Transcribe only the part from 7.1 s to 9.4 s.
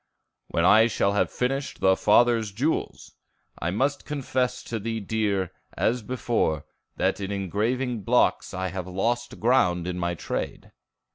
in engraving blocks I have lost